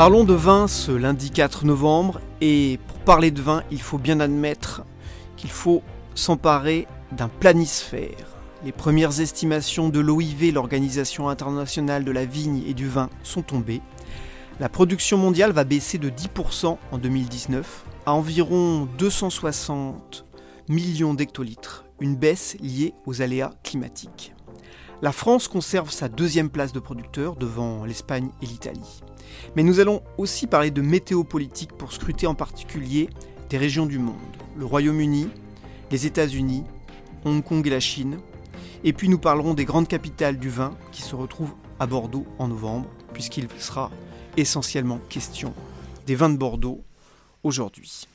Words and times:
Parlons 0.00 0.24
de 0.24 0.32
vin 0.32 0.66
ce 0.66 0.92
lundi 0.92 1.30
4 1.30 1.66
novembre 1.66 2.22
et 2.40 2.80
pour 2.86 3.00
parler 3.00 3.30
de 3.30 3.42
vin, 3.42 3.62
il 3.70 3.82
faut 3.82 3.98
bien 3.98 4.18
admettre 4.18 4.82
qu'il 5.36 5.50
faut 5.50 5.82
s'emparer 6.14 6.86
d'un 7.12 7.28
planisphère. 7.28 8.38
Les 8.64 8.72
premières 8.72 9.20
estimations 9.20 9.90
de 9.90 10.00
l'OIV, 10.00 10.54
l'Organisation 10.54 11.28
internationale 11.28 12.02
de 12.02 12.12
la 12.12 12.24
vigne 12.24 12.62
et 12.66 12.72
du 12.72 12.88
vin, 12.88 13.10
sont 13.22 13.42
tombées. 13.42 13.82
La 14.58 14.70
production 14.70 15.18
mondiale 15.18 15.52
va 15.52 15.64
baisser 15.64 15.98
de 15.98 16.08
10% 16.08 16.78
en 16.92 16.96
2019 16.96 17.84
à 18.06 18.14
environ 18.14 18.88
260 18.96 20.24
millions 20.70 21.12
d'hectolitres, 21.12 21.84
une 22.00 22.16
baisse 22.16 22.56
liée 22.62 22.94
aux 23.04 23.20
aléas 23.20 23.52
climatiques. 23.62 24.32
La 25.02 25.12
France 25.12 25.48
conserve 25.48 25.90
sa 25.90 26.10
deuxième 26.10 26.50
place 26.50 26.74
de 26.74 26.78
producteur 26.78 27.34
devant 27.36 27.86
l'Espagne 27.86 28.28
et 28.42 28.46
l'Italie. 28.46 29.00
Mais 29.56 29.62
nous 29.62 29.80
allons 29.80 30.02
aussi 30.18 30.46
parler 30.46 30.70
de 30.70 30.82
météopolitique 30.82 31.72
pour 31.72 31.94
scruter 31.94 32.26
en 32.26 32.34
particulier 32.34 33.08
des 33.48 33.56
régions 33.56 33.86
du 33.86 33.98
monde, 33.98 34.16
le 34.58 34.66
Royaume-Uni, 34.66 35.28
les 35.90 36.04
États-Unis, 36.04 36.64
Hong 37.24 37.42
Kong 37.42 37.66
et 37.66 37.70
la 37.70 37.80
Chine. 37.80 38.18
Et 38.84 38.92
puis 38.92 39.08
nous 39.08 39.18
parlerons 39.18 39.54
des 39.54 39.64
grandes 39.64 39.88
capitales 39.88 40.38
du 40.38 40.50
vin 40.50 40.76
qui 40.92 41.00
se 41.00 41.16
retrouvent 41.16 41.54
à 41.78 41.86
Bordeaux 41.86 42.26
en 42.38 42.48
novembre, 42.48 42.90
puisqu'il 43.14 43.48
sera 43.56 43.90
essentiellement 44.36 45.00
question 45.08 45.54
des 46.06 46.14
vins 46.14 46.28
de 46.28 46.36
Bordeaux 46.36 46.84
aujourd'hui. 47.42 48.06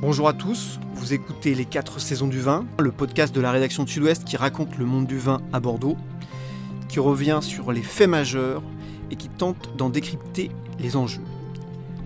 Bonjour 0.00 0.28
à 0.28 0.32
tous, 0.32 0.78
vous 0.94 1.12
écoutez 1.12 1.54
Les 1.56 1.64
4 1.64 1.98
saisons 1.98 2.28
du 2.28 2.40
vin, 2.40 2.64
le 2.78 2.92
podcast 2.92 3.34
de 3.34 3.40
la 3.40 3.50
rédaction 3.50 3.82
de 3.82 3.88
Sud-Ouest 3.88 4.24
qui 4.24 4.36
raconte 4.36 4.78
le 4.78 4.84
monde 4.84 5.06
du 5.06 5.18
vin 5.18 5.40
à 5.52 5.58
Bordeaux, 5.58 5.96
qui 6.88 7.00
revient 7.00 7.40
sur 7.42 7.72
les 7.72 7.82
faits 7.82 8.08
majeurs 8.08 8.62
et 9.10 9.16
qui 9.16 9.28
tente 9.28 9.76
d'en 9.76 9.90
décrypter 9.90 10.50
les 10.78 10.94
enjeux. 10.96 11.24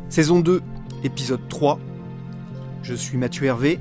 Saison 0.08 0.40
2, 0.40 0.62
épisode 1.04 1.46
3. 1.50 1.78
Je 2.82 2.94
suis 2.94 3.18
Mathieu 3.18 3.44
Hervé, 3.44 3.78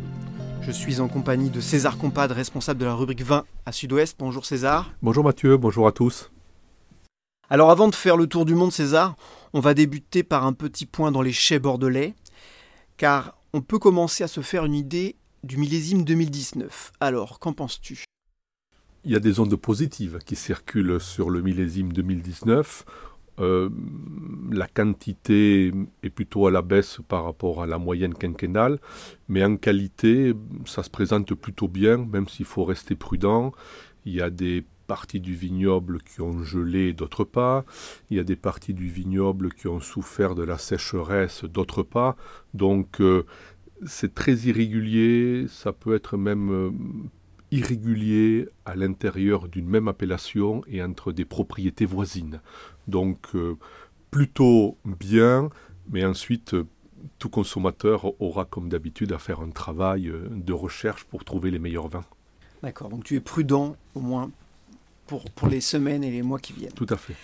je 0.62 0.72
suis 0.72 1.00
en 1.00 1.08
compagnie 1.08 1.50
de 1.50 1.62
César 1.62 1.98
Compad, 1.98 2.32
responsable 2.32 2.80
de 2.80 2.86
la 2.86 2.94
rubrique 2.94 3.24
20 3.24 3.46
à 3.66 3.72
Sud-Ouest. 3.72 4.18
Bonjour 4.20 4.46
César. 4.46 4.92
Bonjour 5.02 5.24
Mathieu, 5.24 5.58
bonjour 5.58 5.88
à 5.88 5.92
tous. 5.92 6.32
Alors 7.50 7.72
avant 7.72 7.88
de 7.88 7.96
faire 7.96 8.18
le 8.18 8.28
tour 8.28 8.46
du 8.46 8.56
monde 8.56 8.72
César, 8.72 9.16
on 9.54 9.60
va 9.60 9.74
débuter 9.74 10.24
par 10.24 10.46
un 10.46 10.54
petit 10.54 10.86
point 10.86 11.12
dans 11.12 11.22
les 11.22 11.34
chais 11.34 11.60
bordelais, 11.60 12.14
car 12.98 13.38
on 13.54 13.62
peut 13.62 13.80
commencer 13.80 14.24
à 14.24 14.28
se 14.28 14.42
faire 14.42 14.66
une 14.66 14.76
idée 14.76 15.16
du 15.44 15.58
millésime 15.58 16.04
2019. 16.04 16.94
Alors, 17.00 17.40
qu'en 17.40 17.54
penses-tu? 17.54 18.06
Il 19.04 19.12
y 19.12 19.16
a 19.16 19.20
des 19.20 19.40
ondes 19.40 19.56
positives 19.56 20.20
qui 20.26 20.36
circulent 20.36 21.02
sur 21.02 21.30
le 21.30 21.42
millésime 21.42 21.92
2019. 21.92 22.86
Euh, 23.40 23.70
la 24.52 24.68
quantité 24.68 25.72
est 26.04 26.10
plutôt 26.10 26.46
à 26.46 26.52
la 26.52 26.62
baisse 26.62 27.00
par 27.08 27.24
rapport 27.26 27.64
à 27.64 27.66
la 27.66 27.80
moyenne 27.80 28.14
quinquennale, 28.14 28.78
mais 29.28 29.44
en 29.44 29.58
qualité, 29.58 30.34
ça 30.66 30.84
se 30.84 30.90
présente 30.90 31.34
plutôt 31.34 31.68
bien, 31.68 31.98
même 31.98 32.28
s'il 32.28 32.46
faut 32.46 32.64
rester 32.64 32.96
prudent. 32.96 33.52
Il 34.06 34.14
y 34.14 34.22
a 34.22 34.30
des 34.30 34.64
parties 34.92 35.22
du 35.22 35.36
vignoble 35.36 36.02
qui 36.02 36.20
ont 36.20 36.44
gelé, 36.44 36.92
d'autres 36.92 37.24
pas. 37.24 37.64
Il 38.10 38.18
y 38.18 38.20
a 38.20 38.26
des 38.26 38.36
parties 38.36 38.74
du 38.74 38.90
vignoble 38.90 39.54
qui 39.54 39.70
ont 39.70 39.80
souffert 39.80 40.36
de 40.36 40.44
la 40.44 40.58
sécheresse, 40.58 41.46
d'autres 41.46 41.82
pas. 41.82 42.18
Donc, 42.54 43.00
euh, 43.00 43.26
c'est 43.86 44.14
très 44.14 44.34
irrégulier. 44.34 45.46
Ça 45.48 45.72
peut 45.72 45.96
être 45.96 46.18
même 46.18 46.52
euh, 46.52 46.72
irrégulier 47.52 48.50
à 48.66 48.76
l'intérieur 48.76 49.48
d'une 49.48 49.70
même 49.70 49.88
appellation 49.88 50.62
et 50.68 50.84
entre 50.84 51.14
des 51.14 51.24
propriétés 51.24 51.86
voisines. 51.86 52.42
Donc 52.90 53.34
euh, 53.34 53.56
plutôt 54.12 54.78
bien, 54.84 55.52
mais 55.90 56.04
ensuite 56.04 56.54
tout 57.18 57.30
consommateur 57.30 58.22
aura 58.22 58.44
comme 58.44 58.68
d'habitude 58.68 59.14
à 59.14 59.20
faire 59.20 59.40
un 59.40 59.52
travail 59.52 60.12
de 60.30 60.52
recherche 60.52 61.06
pour 61.06 61.24
trouver 61.24 61.50
les 61.50 61.60
meilleurs 61.60 61.88
vins. 61.88 62.10
D'accord, 62.62 62.90
donc 62.90 63.06
tu 63.06 63.16
es 63.16 63.22
prudent 63.22 63.78
au 63.96 64.02
moins 64.02 64.30
pour, 65.12 65.30
pour 65.32 65.50
les 65.50 65.60
semaines 65.60 66.06
et 66.06 66.10
les 66.10 66.22
mois 66.22 66.40
qui 66.40 66.54
viennent. 66.54 66.72
Tout 66.72 66.88
à 66.90 66.96
fait. 66.96 67.16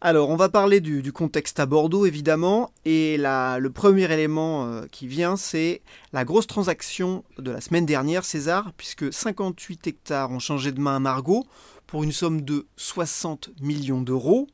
Alors, 0.00 0.30
on 0.30 0.36
va 0.36 0.48
parler 0.48 0.80
du, 0.80 1.12
contexte 1.12 1.58
à 1.58 1.66
Bordeaux, 1.66 2.06
évidemment. 2.06 2.70
Et 2.84 3.16
le 3.18 3.68
premier 3.70 4.04
élément 4.04 4.66
euh, 4.66 4.86
qui 4.92 5.08
vient, 5.08 5.36
c'est 5.36 5.82
la 6.12 6.24
grosse 6.24 6.46
transaction 6.46 7.24
de 7.38 7.50
la 7.50 7.60
semaine 7.60 7.86
dernière, 7.86 8.24
César, 8.24 8.72
puisque 8.76 9.12
58 9.12 9.88
hectares 9.88 10.30
ont 10.30 10.38
changé 10.38 10.70
de 10.70 10.80
main 10.80 10.94
à 10.94 11.00
Margot 11.00 11.44
pour 11.88 12.04
une 12.04 12.12
somme 12.12 12.42
de 12.42 12.66
60 12.76 13.50
millions 13.60 14.00
d'euros. 14.00 14.46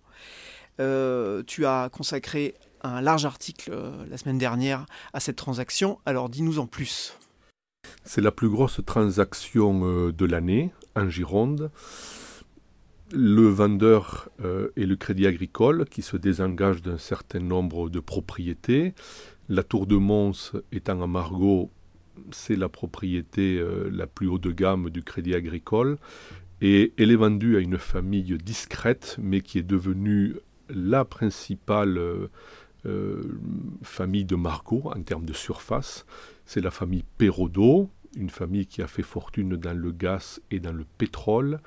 Euh, 0.81 1.43
tu 1.47 1.67
as 1.67 1.91
consacré 1.93 2.55
un 2.83 3.03
large 3.03 3.27
article 3.27 3.73
euh, 3.75 4.07
la 4.09 4.17
semaine 4.17 4.39
dernière 4.39 4.87
à 5.13 5.21
cette 5.21 5.37
transaction. 5.37 5.99
Alors, 6.07 6.31
dis-nous 6.31 6.61
en 6.61 6.67
plus. 6.67 7.19
C'est 8.05 8.23
la 8.23 8.33
plus 8.33 8.49
grosse 8.49 8.81
transaction 8.87 10.11
de 10.11 10.25
l'année 10.25 10.73
en 10.97 11.11
Gironde 11.11 11.71
le 13.13 13.49
vendeur 13.49 14.29
euh, 14.45 14.69
et 14.77 14.87
le 14.87 14.97
crédit 14.97 15.27
agricole 15.27 15.85
qui 15.87 16.03
se 16.03 16.17
désengagent 16.17 16.83
d'un 16.83 16.99
certain 16.99 17.41
nombre 17.41 17.91
de 17.91 18.01
propriétés. 18.01 18.95
La 19.49 19.63
tour 19.63 19.87
de 19.87 19.97
Mons 19.97 20.53
étant 20.73 21.03
à 21.03 21.07
Margot, 21.07 21.71
c'est 22.31 22.57
la 22.57 22.69
propriété 22.69 23.59
euh, 23.59 23.91
la 23.93 24.07
plus 24.07 24.29
haut 24.29 24.39
de 24.39 24.53
gamme 24.53 24.91
du 24.91 25.03
crédit 25.03 25.35
agricole. 25.35 25.99
Et 26.61 26.93
elle 26.99 27.11
est 27.11 27.17
vendue 27.17 27.57
à 27.57 27.61
une 27.61 27.79
famille 27.79 28.37
discrète, 28.39 29.17
mais 29.21 29.41
qui 29.41 29.59
est 29.59 29.63
devenue 29.63 30.37
la 30.69 31.05
principale 31.05 31.99
euh, 32.87 33.39
famille 33.83 34.25
de 34.25 34.37
Margot 34.37 34.83
en 34.85 35.03
termes 35.03 35.25
de 35.25 35.33
surface. 35.33 36.05
C'est 36.45 36.61
la 36.61 36.71
famille 36.71 37.05
Perraudot, 37.19 37.91
une 38.17 38.31
famille 38.31 38.67
qui 38.67 38.83
a 38.83 38.87
fait 38.87 39.03
fortune 39.03 39.57
dans 39.57 39.77
le 39.77 39.91
gaz 39.93 40.41
et 40.51 40.61
dans 40.61 40.73
le 40.73 40.85
pétrole, 40.99 41.61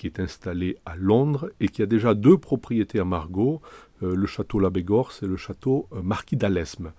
qui 0.00 0.06
est 0.06 0.18
installée 0.18 0.78
à 0.86 0.96
Londres 0.96 1.50
et 1.60 1.68
qui 1.68 1.82
a 1.82 1.86
déjà 1.86 2.14
deux 2.14 2.38
propriétés 2.38 2.98
à 3.00 3.04
Margot, 3.04 3.60
euh, 4.02 4.16
le 4.16 4.26
château 4.26 4.58
Labégorce 4.58 5.22
et 5.22 5.26
le 5.26 5.36
château 5.36 5.88
euh, 5.92 6.00
Marquis 6.00 6.36
d'Alesme. 6.36 6.92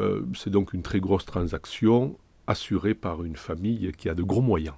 Euh, 0.00 0.22
c'est 0.34 0.48
donc 0.48 0.72
une 0.72 0.82
très 0.82 0.98
grosse 0.98 1.26
transaction 1.26 2.16
assurée 2.46 2.94
par 2.94 3.24
une 3.24 3.36
famille 3.36 3.92
qui 3.98 4.08
a 4.08 4.14
de 4.14 4.22
gros 4.22 4.40
moyens. 4.40 4.74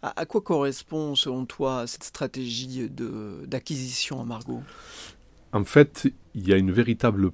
À, 0.00 0.24
quoi 0.24 0.40
correspond, 0.40 1.14
selon 1.14 1.44
toi, 1.44 1.86
cette 1.86 2.04
stratégie 2.04 2.88
d'acquisition 2.88 4.22
à 4.22 4.24
Margot? 4.24 4.62
En 5.52 5.64
fait, 5.64 6.10
il 6.34 6.48
y 6.48 6.54
a 6.54 6.56
une 6.56 6.70
véritable 6.70 7.30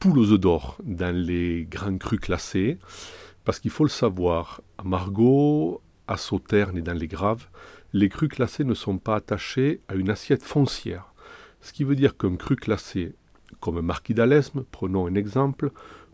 poule 0.00 0.18
aux 0.18 0.32
œufs 0.32 0.40
d'or 0.40 0.78
dans 0.82 1.14
les 1.14 1.68
grands 1.70 1.98
crus 1.98 2.18
classés. 2.18 2.78
Parce 3.44 3.60
qu'il 3.60 3.70
faut 3.70 3.84
le 3.84 3.90
savoir, 3.90 4.60
à 4.78 4.82
Margot, 4.82 5.80
à 6.08 6.16
Sauterne 6.16 6.76
et 6.76 6.82
dans 6.82 6.92
les 6.92 7.06
Graves, 7.06 7.46
les 7.92 8.08
crus 8.08 8.28
classés 8.28 8.64
ne 8.64 8.74
sont 8.74 8.98
pas 8.98 9.16
attachés 9.16 9.80
à 9.88 9.94
une 9.94 10.10
assiette 10.10 10.42
foncière. 10.42 11.14
Ce 11.60 11.72
qui 11.72 11.84
veut 11.84 11.96
dire 11.96 12.16
qu'un 12.16 12.36
cru 12.36 12.56
classé, 12.56 13.14
comme 13.60 13.80
Marquis 13.80 14.14
d'Alesme, 14.14 14.64
prenons 14.70 15.06
un 15.06 15.14
exemple, 15.14 15.70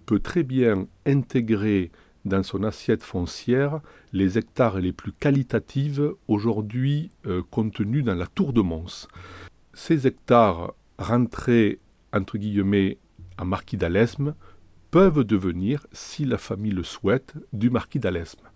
peut 0.07 0.21
très 0.21 0.43
bien 0.43 0.87
intégrer 1.07 1.91
dans 2.25 2.43
son 2.43 2.63
assiette 2.63 3.03
foncière 3.03 3.81
les 4.13 4.39
hectares 4.39 4.81
les 4.81 4.93
plus 4.93 5.13
qualitatifs 5.13 6.01
aujourd'hui 6.27 7.11
euh, 7.27 7.43
contenus 7.51 8.05
dans 8.05 8.15
la 8.15 8.27
tour 8.27 8.53
de 8.53 8.61
Mons. 8.61 9.07
Ces 9.73 10.07
hectares 10.07 10.75
rentrés 10.99 11.79
entre 12.13 12.39
guillemets 12.39 12.99
à 13.37 13.45
Marquis 13.45 13.77
d'Alesme 13.77 14.35
peuvent 14.91 15.25
devenir, 15.25 15.87
si 15.93 16.25
la 16.25 16.39
famille 16.39 16.73
le 16.73 16.83
souhaite, 16.83 17.35
du 17.53 17.71
marquis 17.71 17.99
d'Alesme, 17.99 18.49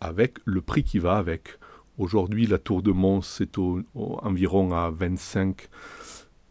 avec 0.00 0.38
le 0.44 0.60
prix 0.60 0.82
qui 0.82 0.98
va 0.98 1.16
avec. 1.16 1.58
Aujourd'hui, 1.96 2.48
la 2.48 2.58
tour 2.58 2.82
de 2.82 2.90
Mons 2.90 3.40
est 3.40 3.56
environ 3.94 4.72
à 4.72 4.90
25 4.90 5.68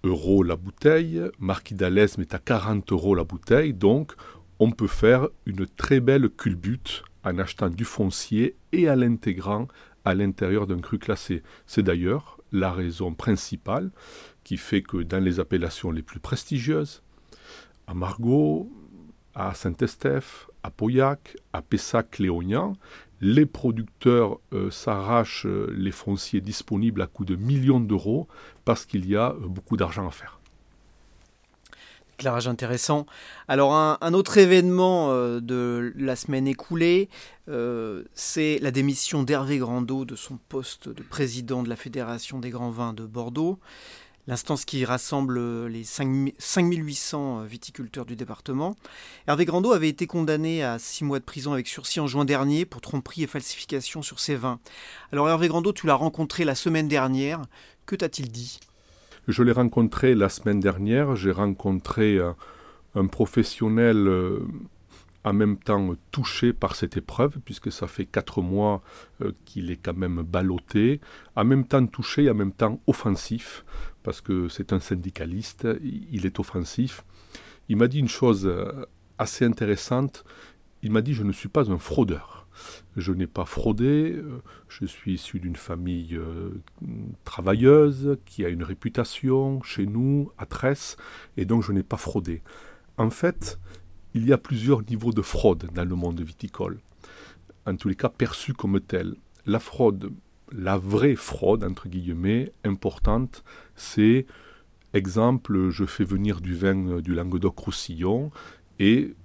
euros 0.05 0.41
la 0.41 0.55
bouteille, 0.55 1.21
marquis 1.37 1.73
d'Alesme 1.73 2.21
est 2.21 2.33
à 2.33 2.39
40 2.39 2.93
euros 2.93 3.13
la 3.13 3.25
bouteille, 3.25 3.73
donc 3.73 4.13
on 4.59 4.71
peut 4.71 4.87
faire 4.87 5.27
une 5.45 5.65
très 5.65 5.99
belle 5.99 6.29
culbute 6.29 7.03
en 7.25 7.37
achetant 7.39 7.69
du 7.69 7.83
foncier 7.83 8.55
et 8.71 8.89
en 8.89 8.95
l'intégrant 8.95 9.67
à 10.05 10.15
l'intérieur 10.15 10.65
d'un 10.65 10.79
cru 10.79 10.97
classé. 10.97 11.43
C'est 11.65 11.83
d'ailleurs 11.83 12.39
la 12.53 12.71
raison 12.71 13.13
principale 13.13 13.91
qui 14.45 14.55
fait 14.55 14.81
que 14.81 14.97
dans 14.97 15.21
les 15.21 15.41
appellations 15.41 15.91
les 15.91 16.03
plus 16.03 16.21
prestigieuses, 16.21 17.03
à 17.87 17.93
Margot, 17.93 18.71
à 19.35 19.53
Saint-Estèphe, 19.53 20.49
à 20.63 20.71
Pauillac, 20.71 21.35
à 21.51 21.61
Pessac-Léognan, 21.61 22.77
les 23.23 23.45
producteurs 23.45 24.39
euh, 24.51 24.69
s'arrachent 24.69 25.45
euh, 25.45 25.73
les 25.75 25.91
fonciers 25.91 26.41
disponibles 26.41 27.01
à 27.01 27.07
coût 27.07 27.23
de 27.23 27.37
millions 27.37 27.79
d'euros 27.79 28.27
parce 28.65 28.85
qu'il 28.85 29.09
y 29.09 29.15
a 29.15 29.29
euh, 29.29 29.47
beaucoup 29.47 29.77
d'argent 29.77 30.05
à 30.05 30.11
faire. 30.11 30.39
Éclairage 32.19 32.49
intéressant. 32.49 33.05
Alors 33.47 33.73
un, 33.73 34.13
autre 34.13 34.37
événement 34.37 35.09
de 35.41 35.91
la 35.97 36.15
semaine 36.15 36.47
écoulée, 36.47 37.09
c'est 38.13 38.59
la 38.59 38.69
démission 38.69 39.23
d'Hervé 39.23 39.57
Grandot 39.57 40.05
de 40.05 40.15
son 40.15 40.37
poste 40.47 40.89
de 40.89 41.01
président 41.01 41.63
de 41.63 41.69
la 41.69 41.75
Fédération 41.75 42.37
des 42.39 42.51
grands 42.51 42.69
vins 42.69 42.93
de 42.93 43.07
Bordeaux. 43.07 43.57
L'instance 44.27 44.65
qui 44.65 44.85
rassemble 44.85 45.67
les 45.67 45.83
5800 45.83 47.43
viticulteurs 47.43 48.05
du 48.05 48.15
département. 48.15 48.75
Hervé 49.27 49.45
Grandot 49.45 49.73
avait 49.73 49.89
été 49.89 50.07
condamné 50.07 50.63
à 50.63 50.79
six 50.79 51.03
mois 51.03 51.19
de 51.19 51.25
prison 51.25 51.53
avec 51.53 51.67
sursis 51.67 51.99
en 51.99 52.07
juin 52.07 52.25
dernier 52.25 52.65
pour 52.65 52.81
tromperie 52.81 53.23
et 53.23 53.27
falsification 53.27 54.01
sur 54.01 54.19
ses 54.19 54.35
vins. 54.35 54.59
Alors 55.11 55.29
Hervé 55.29 55.47
Grandot, 55.47 55.73
tu 55.73 55.87
l'as 55.87 55.95
rencontré 55.95 56.45
la 56.45 56.55
semaine 56.55 56.87
dernière. 56.87 57.41
Que 57.85 57.95
t'a-t-il 57.95 58.31
dit? 58.31 58.59
Je 59.27 59.43
l'ai 59.43 59.51
rencontré 59.51 60.15
la 60.15 60.29
semaine 60.29 60.59
dernière. 60.59 61.15
J'ai 61.15 61.31
rencontré 61.31 62.19
un, 62.19 62.35
un 62.95 63.07
professionnel 63.07 64.07
euh, 64.07 64.39
en 65.23 65.33
même 65.33 65.57
temps 65.57 65.95
touché 66.11 66.53
par 66.53 66.75
cette 66.75 66.97
épreuve, 66.97 67.39
puisque 67.43 67.71
ça 67.71 67.87
fait 67.87 68.05
quatre 68.05 68.41
mois 68.41 68.81
euh, 69.21 69.31
qu'il 69.45 69.71
est 69.71 69.77
quand 69.77 69.95
même 69.95 70.21
ballotté, 70.21 70.99
en 71.35 71.45
même 71.45 71.65
temps 71.65 71.85
touché 71.85 72.25
et 72.25 72.29
en 72.29 72.35
même 72.35 72.51
temps 72.51 72.79
offensif, 72.87 73.63
parce 74.03 74.21
que 74.21 74.49
c'est 74.49 74.73
un 74.73 74.79
syndicaliste, 74.79 75.67
il 75.81 76.25
est 76.25 76.39
offensif. 76.39 77.03
Il 77.69 77.77
m'a 77.77 77.87
dit 77.87 77.99
une 77.99 78.09
chose 78.09 78.45
euh, 78.45 78.85
assez 79.17 79.45
intéressante, 79.45 80.25
il 80.81 80.91
m'a 80.91 81.01
dit 81.01 81.13
je 81.13 81.23
ne 81.23 81.31
suis 81.31 81.49
pas 81.49 81.71
un 81.71 81.77
fraudeur. 81.77 82.47
Je 82.95 83.11
n'ai 83.13 83.25
pas 83.25 83.45
fraudé, 83.45 84.13
euh, 84.13 84.43
je 84.67 84.85
suis 84.85 85.13
issu 85.13 85.39
d'une 85.39 85.55
famille 85.55 86.19
travailleuse 87.23 88.17
qui 88.25 88.45
a 88.45 88.49
une 88.49 88.63
réputation 88.63 89.61
chez 89.63 89.87
nous, 89.87 90.31
à 90.37 90.45
Tresse, 90.45 90.97
et 91.35 91.45
donc 91.45 91.63
je 91.63 91.71
n'ai 91.71 91.81
pas 91.81 91.97
fraudé. 91.97 92.43
En 92.97 93.09
fait, 93.09 93.59
il 94.13 94.27
y 94.27 94.33
a 94.33 94.37
plusieurs 94.37 94.83
niveaux 94.83 95.11
de 95.11 95.23
fraude 95.23 95.69
dans 95.73 95.87
le 95.87 95.95
monde 95.95 96.21
viticole, 96.21 96.79
en 97.65 97.75
tous 97.75 97.87
les 97.87 97.95
cas 97.95 98.09
perçus 98.09 98.53
comme 98.53 98.79
tels. 98.79 99.15
La 99.45 99.59
fraude, 99.59 100.11
la 100.55 100.77
vraie 100.77 101.15
fraude, 101.15 101.63
entre 101.63 101.87
guillemets, 101.89 102.51
importante, 102.63 103.43
c'est, 103.75 104.25
exemple, 104.93 105.69
je 105.69 105.85
fais 105.85 106.03
venir 106.03 106.41
du 106.41 106.55
vin 106.55 107.01
du 107.01 107.13
Languedoc-Roussillon 107.13 108.31
et 108.79 109.15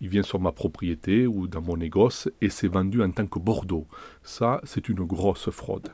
il 0.00 0.08
vient 0.08 0.22
sur 0.22 0.40
ma 0.40 0.52
propriété 0.52 1.26
ou 1.26 1.46
dans 1.46 1.62
mon 1.62 1.76
négoce 1.76 2.28
et 2.40 2.48
c'est 2.48 2.68
vendu 2.68 3.02
en 3.02 3.10
tant 3.10 3.26
que 3.26 3.38
Bordeaux. 3.38 3.86
Ça, 4.22 4.60
c'est 4.64 4.88
une 4.88 5.04
grosse 5.04 5.50
fraude. 5.50 5.92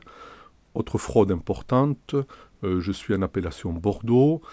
Autre 0.73 0.97
fraude 0.97 1.31
importante, 1.31 2.15
euh, 2.63 2.79
je 2.79 2.91
suis 2.91 3.13
en 3.13 3.21
appellation 3.21 3.73
Bordeaux 3.73 4.41
euh, 4.43 4.47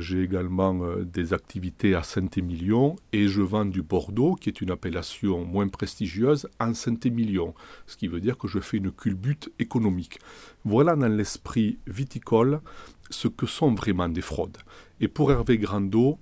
j'ai 0.00 0.22
également 0.22 0.82
euh, 0.82 1.04
des 1.04 1.32
activités 1.32 1.94
à 1.94 2.02
Saint-Émilion 2.02 2.96
et 3.12 3.28
je 3.28 3.40
vends 3.40 3.64
du 3.64 3.82
Bordeaux, 3.82 4.34
qui 4.34 4.50
est 4.50 4.60
une 4.60 4.70
appellation 4.70 5.44
moins 5.44 5.68
prestigieuse, 5.68 6.48
en 6.58 6.74
Saint-Émilion, 6.74 7.54
ce 7.86 7.96
qui 7.96 8.06
veut 8.06 8.20
dire 8.20 8.36
que 8.36 8.46
je 8.46 8.60
fais 8.60 8.76
une 8.76 8.92
culbute 8.92 9.50
économique. 9.58 10.18
Voilà 10.64 10.96
dans 10.96 11.08
l'esprit 11.08 11.78
viticole 11.86 12.60
ce 13.08 13.28
que 13.28 13.46
sont 13.46 13.74
vraiment 13.74 14.08
des 14.08 14.20
fraudes. 14.20 14.58
Et 15.00 15.08
pour 15.08 15.32
Hervé 15.32 15.56
Grandot, 15.56 16.18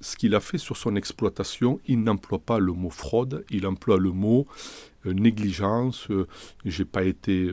ce 0.00 0.16
qu'il 0.16 0.34
a 0.34 0.40
fait 0.40 0.58
sur 0.58 0.76
son 0.76 0.96
exploitation, 0.96 1.80
il 1.86 2.02
n'emploie 2.02 2.40
pas 2.40 2.58
le 2.58 2.72
mot 2.72 2.90
fraude, 2.90 3.44
il 3.50 3.66
emploie 3.66 3.98
le 3.98 4.10
mot 4.10 4.46
euh, 4.48 4.91
négligence. 5.04 6.08
j'ai 6.64 6.84
pas 6.84 7.04
été, 7.04 7.52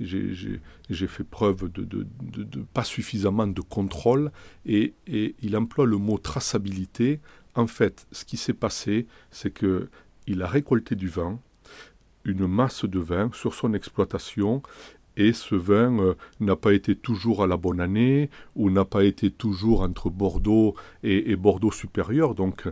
j'ai 0.00 1.06
fait 1.06 1.24
preuve 1.24 1.70
de, 1.70 2.06
pas 2.72 2.84
suffisamment 2.84 3.46
de 3.46 3.60
contrôle 3.60 4.30
et, 4.66 4.94
il 5.06 5.56
emploie 5.56 5.86
le 5.86 5.96
mot 5.96 6.18
traçabilité. 6.18 7.20
En 7.54 7.66
fait, 7.66 8.06
ce 8.12 8.24
qui 8.24 8.36
s'est 8.36 8.54
passé, 8.54 9.06
c'est 9.30 9.52
que 9.52 9.88
il 10.26 10.42
a 10.42 10.46
récolté 10.46 10.94
du 10.94 11.08
vin, 11.08 11.38
une 12.24 12.46
masse 12.46 12.84
de 12.84 12.98
vin 12.98 13.30
sur 13.32 13.54
son 13.54 13.74
exploitation 13.74 14.62
et 15.16 15.32
ce 15.32 15.54
vin 15.54 15.98
euh, 15.98 16.14
n'a 16.40 16.56
pas 16.56 16.72
été 16.72 16.94
toujours 16.94 17.42
à 17.42 17.46
la 17.46 17.56
bonne 17.56 17.80
année 17.80 18.30
ou 18.56 18.70
n'a 18.70 18.84
pas 18.84 19.04
été 19.04 19.30
toujours 19.30 19.82
entre 19.82 20.08
Bordeaux 20.10 20.74
et, 21.02 21.30
et 21.30 21.36
Bordeaux 21.36 21.72
supérieur. 21.72 22.34
Donc 22.34 22.68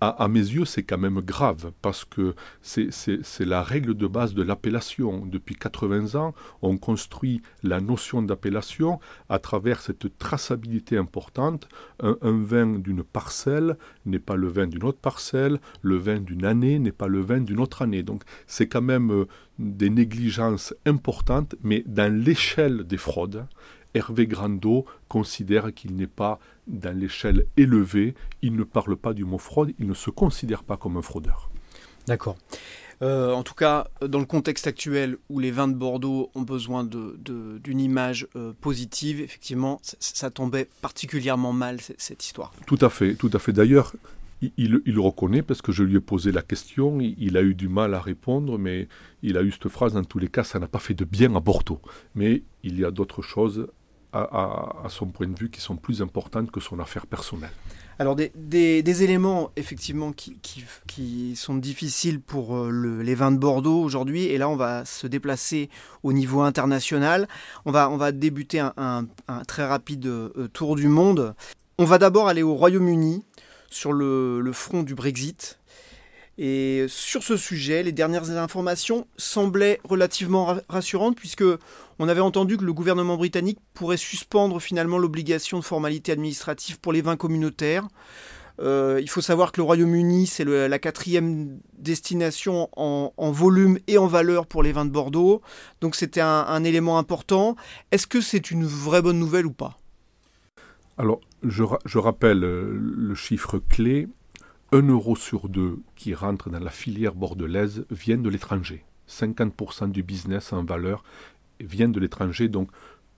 à, 0.00 0.28
mes 0.28 0.40
yeux, 0.40 0.64
c'est 0.64 0.82
quand 0.82 0.98
même 0.98 1.20
grave, 1.20 1.72
parce 1.80 2.04
que 2.04 2.34
c'est 2.60 3.40
la 3.40 3.62
règle 3.62 3.94
de 3.94 4.06
base 4.06 4.34
de 4.34 4.42
l'appellation. 4.42 5.24
Depuis 5.24 5.54
80 5.54 6.18
ans, 6.18 6.34
on 6.62 6.76
construit 6.76 7.42
la 7.62 7.80
notion 7.80 8.22
d'appellation 8.22 9.00
à 9.28 9.38
travers 9.38 9.80
cette 9.80 10.18
traçabilité 10.18 10.96
importante. 10.96 11.68
Un, 12.00 12.16
vin 12.22 12.78
d'une 12.78 13.02
parcelle 13.02 13.76
n'est 14.04 14.18
pas 14.18 14.36
le 14.36 14.48
vin 14.48 14.66
d'une 14.66 14.84
autre 14.84 14.98
parcelle, 14.98 15.58
le 15.80 15.96
vin 15.96 16.20
d'une 16.20 16.44
année 16.44 16.78
n'est 16.78 16.92
pas 16.92 17.08
le 17.08 17.20
vin 17.20 17.40
d'une 17.40 17.60
autre 17.60 17.82
année. 17.82 18.02
Donc 18.02 18.24
c'est 18.46 18.66
quand 18.66 18.82
même 18.82 19.10
euh, 19.10 19.26
des 19.58 19.90
négligences 19.90 20.74
importantes, 20.84 21.54
mais 21.62 21.82
dans 21.86 22.12
l'échelle 22.12 22.84
des 22.84 22.96
fraudes, 22.96 23.46
Hervé 23.94 24.26
Grandot 24.26 24.84
considère 25.08 25.72
qu'il 25.72 25.94
n'est 25.96 26.06
pas 26.06 26.38
dans 26.66 26.96
l'échelle 26.96 27.46
élevée, 27.56 28.14
il 28.42 28.54
ne 28.54 28.64
parle 28.64 28.96
pas 28.96 29.12
du 29.12 29.24
mot 29.24 29.38
fraude, 29.38 29.72
il 29.78 29.86
ne 29.86 29.94
se 29.94 30.10
considère 30.10 30.64
pas 30.64 30.76
comme 30.76 30.96
un 30.96 31.02
fraudeur. 31.02 31.50
D'accord. 32.06 32.36
Euh, 33.02 33.32
en 33.32 33.42
tout 33.42 33.54
cas, 33.54 33.88
dans 34.06 34.18
le 34.18 34.24
contexte 34.24 34.66
actuel 34.66 35.16
où 35.28 35.38
les 35.38 35.50
vins 35.50 35.68
de 35.68 35.74
Bordeaux 35.74 36.30
ont 36.34 36.42
besoin 36.42 36.84
d'une 36.84 37.80
image 37.80 38.28
euh, 38.36 38.52
positive, 38.60 39.20
effectivement, 39.20 39.80
ça, 39.82 40.30
tombait 40.30 40.68
particulièrement 40.80 41.52
mal 41.52 41.78
cette 41.98 42.24
histoire. 42.24 42.52
Tout 42.66 42.78
à 42.80 42.88
fait, 42.88 43.14
tout 43.14 43.30
à 43.32 43.38
fait. 43.38 43.52
D'ailleurs, 43.52 43.94
il, 44.56 44.80
le 44.84 45.00
reconnaît 45.00 45.42
parce 45.42 45.62
que 45.62 45.72
je 45.72 45.82
lui 45.82 45.96
ai 45.96 46.00
posé 46.00 46.30
la 46.30 46.42
question, 46.42 47.00
il, 47.00 47.36
a 47.36 47.42
eu 47.42 47.54
du 47.54 47.68
mal 47.68 47.94
à 47.94 48.00
répondre, 48.00 48.58
mais 48.58 48.88
il 49.22 49.36
a 49.38 49.42
eu 49.42 49.50
cette 49.50 49.68
phrase, 49.68 49.94
dans 49.94 50.04
tous 50.04 50.18
les 50.18 50.28
cas, 50.28 50.44
ça 50.44 50.58
n'a 50.58 50.68
pas 50.68 50.78
fait 50.78 50.94
de 50.94 51.04
bien 51.04 51.34
à 51.34 51.40
Bordeaux. 51.40 51.80
Mais 52.14 52.42
il 52.62 52.78
y 52.78 52.84
a 52.84 52.90
d'autres 52.90 53.22
choses 53.22 53.68
à, 54.14 54.88
son 54.88 55.06
point 55.06 55.26
de 55.26 55.38
vue 55.38 55.50
qui 55.50 55.60
sont 55.60 55.76
plus 55.76 56.02
importantes 56.02 56.50
que 56.50 56.60
son 56.60 56.78
affaire 56.78 57.06
personnelle. 57.06 57.50
Alors 57.98 58.16
des, 58.16 59.02
éléments 59.02 59.50
effectivement 59.56 60.12
qui, 60.12 61.34
sont 61.36 61.54
difficiles 61.56 62.20
pour 62.20 62.56
euh, 62.56 63.02
les 63.02 63.14
vins 63.14 63.32
de 63.32 63.38
Bordeaux 63.38 63.80
aujourd'hui, 63.82 64.24
et 64.24 64.38
là 64.38 64.48
on 64.48 64.56
va 64.56 64.84
se 64.84 65.06
déplacer 65.06 65.68
au 66.02 66.12
niveau 66.12 66.42
international. 66.42 67.28
On 67.64 67.70
va, 67.70 67.90
on 67.90 67.96
va 67.96 68.12
débuter 68.12 68.60
un, 68.60 69.06
très 69.46 69.66
rapide 69.66 70.06
euh, 70.06 70.48
tour 70.52 70.76
du 70.76 70.88
monde. 70.88 71.34
On 71.78 71.84
va 71.84 71.98
d'abord 71.98 72.28
aller 72.28 72.42
au 72.42 72.54
Royaume-Uni 72.54 73.24
sur 73.70 73.92
le 73.92 74.50
front 74.52 74.82
du 74.82 74.94
Brexit. 74.94 75.58
Et 76.36 76.86
sur 76.88 77.22
ce 77.22 77.36
sujet, 77.36 77.82
les 77.82 77.92
dernières 77.92 78.30
informations 78.30 79.06
semblaient 79.16 79.80
relativement 79.84 80.56
rassurantes 80.68 81.16
puisque 81.16 81.44
on 81.98 82.08
avait 82.08 82.20
entendu 82.20 82.56
que 82.56 82.64
le 82.64 82.72
gouvernement 82.72 83.16
britannique 83.16 83.58
pourrait 83.74 83.96
suspendre 83.96 84.60
finalement 84.60 84.98
l'obligation 84.98 85.58
de 85.58 85.64
formalité 85.64 86.12
administrative 86.12 86.80
pour 86.80 86.92
les 86.92 87.02
vins 87.02 87.16
communautaires. 87.16 87.88
Euh, 88.60 89.00
il 89.02 89.10
faut 89.10 89.20
savoir 89.20 89.50
que 89.50 89.60
le 89.60 89.64
Royaume-Uni, 89.64 90.26
c'est 90.26 90.44
la 90.44 90.78
quatrième 90.78 91.58
destination 91.78 92.68
en, 92.76 93.30
volume 93.32 93.78
et 93.86 93.98
en 93.98 94.06
valeur 94.06 94.46
pour 94.46 94.62
les 94.62 94.72
vins 94.72 94.84
de 94.84 94.90
Bordeaux. 94.90 95.42
Donc 95.80 95.96
c'était 95.96 96.20
un, 96.20 96.64
élément 96.64 96.98
important. 96.98 97.56
Est-ce 97.90 98.06
que 98.06 98.20
c'est 98.20 98.50
une 98.50 98.64
vraie 98.64 99.02
bonne 99.02 99.18
nouvelle 99.18 99.46
ou 99.46 99.52
pas? 99.52 99.78
Alors, 100.96 101.20
je, 101.42 101.98
rappelle 101.98 102.44
euh, 102.44 102.78
le 102.78 103.14
chiffre 103.16 103.58
clé 103.58 104.08
un 104.72 104.82
euro 104.82 105.16
sur 105.16 105.48
deux 105.48 105.78
qui 105.94 106.14
rentre 106.14 106.50
dans 106.50 106.58
la 106.58 106.70
filière 106.70 107.14
bordelaise 107.14 107.84
vient 107.90 108.16
de 108.16 108.28
l'étranger. 108.28 108.84
50% 109.08 109.90
du 109.90 110.02
business 110.02 110.52
en 110.52 110.64
valeur 110.64 111.04
vient 111.64 111.88
de 111.88 112.00
l'étranger, 112.00 112.48
donc 112.48 112.70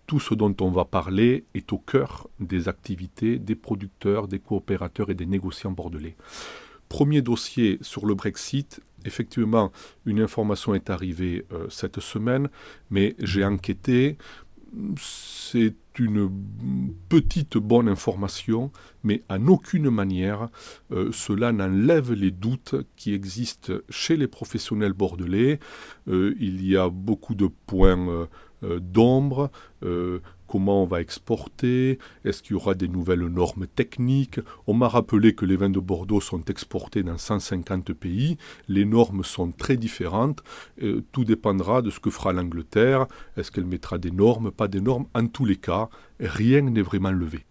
tout 0.06 0.20
ce 0.20 0.34
dont 0.34 0.54
on 0.60 0.70
va 0.70 0.84
parler 0.84 1.44
est 1.54 1.72
au 1.72 1.78
cœur 1.78 2.28
des 2.38 2.68
activités 2.68 3.38
des 3.38 3.56
producteurs, 3.56 4.28
des 4.28 4.38
coopérateurs 4.38 5.10
et 5.10 5.14
des 5.14 5.26
négociants 5.26 5.72
bordelais. 5.72 6.16
Premier 6.88 7.22
dossier 7.22 7.78
sur 7.80 8.06
le 8.06 8.14
Brexit, 8.14 8.80
effectivement, 9.04 9.72
une 10.04 10.20
information 10.20 10.74
est 10.74 10.90
arrivée 10.90 11.44
euh, 11.52 11.66
cette 11.68 11.98
semaine, 12.00 12.48
mais 12.90 13.16
j'ai 13.18 13.44
enquêté, 13.44 14.16
c'est 14.96 15.74
une 15.98 16.30
petite 17.08 17.56
bonne 17.56 17.88
information, 17.88 18.70
mais 19.04 19.22
en 19.28 19.46
aucune 19.46 19.90
manière 19.90 20.48
euh, 20.92 21.10
cela 21.12 21.52
n'enlève 21.52 22.12
les 22.12 22.30
doutes 22.30 22.74
qui 22.96 23.14
existent 23.14 23.74
chez 23.88 24.16
les 24.16 24.26
professionnels 24.26 24.92
bordelais. 24.92 25.58
Euh, 26.08 26.34
il 26.40 26.66
y 26.66 26.76
a 26.76 26.88
beaucoup 26.88 27.34
de 27.34 27.48
points 27.66 28.28
euh, 28.62 28.80
d'ombre 28.80 29.50
comment 30.56 30.84
on 30.84 30.86
va 30.86 31.02
exporter, 31.02 31.98
est-ce 32.24 32.42
qu'il 32.42 32.52
y 32.52 32.54
aura 32.54 32.74
des 32.74 32.88
nouvelles 32.88 33.26
normes 33.26 33.66
techniques? 33.66 34.40
On 34.66 34.72
m'a 34.72 34.88
rappelé 34.88 35.34
que 35.34 35.44
les 35.44 35.54
vins 35.54 35.68
de 35.68 35.80
Bordeaux 35.80 36.22
sont 36.22 36.42
exportés 36.46 37.02
dans 37.02 37.18
150 37.18 37.92
pays, 37.92 38.38
les 38.66 38.86
normes 38.86 39.22
sont 39.22 39.52
très 39.52 39.76
différentes, 39.76 40.42
euh, 40.82 41.04
tout 41.12 41.26
dépendra 41.26 41.82
de 41.82 41.90
ce 41.90 42.00
que 42.00 42.08
fera 42.08 42.32
l'Angleterre, 42.32 43.06
est-ce 43.36 43.52
qu'elle 43.52 43.66
mettra 43.66 43.98
des 43.98 44.10
normes, 44.10 44.50
pas 44.50 44.66
des 44.66 44.80
normes, 44.80 45.04
en 45.14 45.26
tous 45.26 45.44
les 45.44 45.56
cas, 45.56 45.90
rien 46.20 46.62
n'est 46.62 46.80
vraiment 46.80 47.12
levé. 47.12 47.44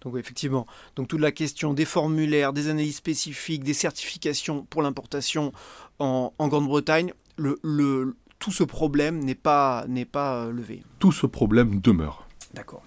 Donc 0.00 0.16
effectivement, 0.16 0.66
donc 0.94 1.08
toute 1.08 1.20
la 1.20 1.32
question 1.32 1.74
des 1.74 1.84
formulaires, 1.84 2.54
des 2.54 2.70
analyses 2.70 2.96
spécifiques, 2.96 3.64
des 3.64 3.74
certifications 3.74 4.64
pour 4.70 4.80
l'importation 4.80 5.52
en, 5.98 6.32
Grande-Bretagne, 6.38 7.12
le, 7.36 8.16
tout 8.38 8.50
ce 8.50 8.64
problème 8.64 9.22
n'est 9.22 9.34
pas, 9.34 9.84
pas 10.10 10.44
euh, 10.44 10.52
levé. 10.52 10.84
Tout 11.00 11.12
ce 11.12 11.26
problème 11.26 11.80
demeure. 11.80 12.25
D'accord. 12.56 12.82